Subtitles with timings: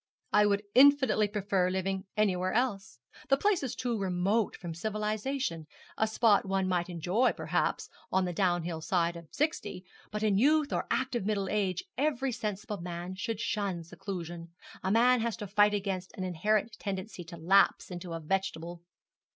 [0.33, 2.97] 'I would infinitely prefer living anywhere else.
[3.29, 5.67] The place is too remote from civilization.
[5.95, 10.73] A spot one might enjoy, perhaps, on the downhill side of sixty; but in youth
[10.73, 14.49] or active middle age every sensible man should shun seclusion.
[14.83, 18.81] A man has to fight against an inherent tendency to lapse into a vegetable.'